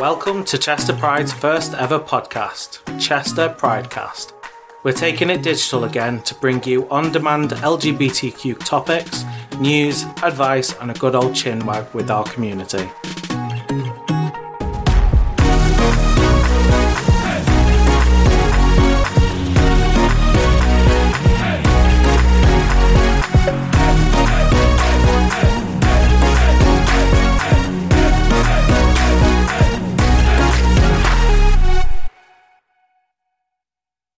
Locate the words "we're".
4.82-4.94